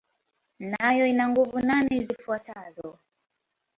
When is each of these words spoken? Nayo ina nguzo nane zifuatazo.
Nayo 0.71 1.03
ina 1.11 1.25
nguzo 1.29 1.57
nane 1.69 1.95
zifuatazo. 2.07 2.89